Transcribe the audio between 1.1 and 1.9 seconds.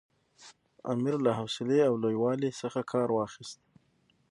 له حوصلې